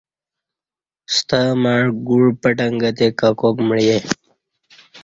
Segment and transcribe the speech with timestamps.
[1.15, 3.97] ستہ مع گوع پٹنگہ تے ککاک معیے